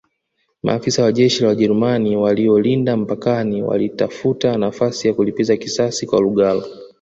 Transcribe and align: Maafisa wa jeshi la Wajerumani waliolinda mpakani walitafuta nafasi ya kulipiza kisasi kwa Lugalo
Maafisa 0.63 1.03
wa 1.03 1.11
jeshi 1.11 1.41
la 1.41 1.47
Wajerumani 1.47 2.17
waliolinda 2.17 2.97
mpakani 2.97 3.63
walitafuta 3.63 4.57
nafasi 4.57 5.07
ya 5.07 5.13
kulipiza 5.13 5.57
kisasi 5.57 6.05
kwa 6.05 6.21
Lugalo 6.21 6.65